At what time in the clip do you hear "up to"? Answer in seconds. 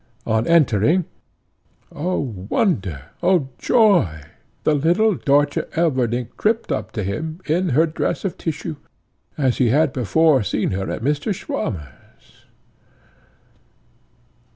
6.71-7.03